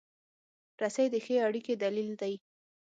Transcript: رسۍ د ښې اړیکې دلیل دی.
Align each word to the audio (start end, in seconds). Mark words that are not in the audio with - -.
رسۍ 0.81 1.07
د 1.11 1.15
ښې 1.25 1.35
اړیکې 1.47 1.73
دلیل 1.83 2.11
دی. 2.21 2.33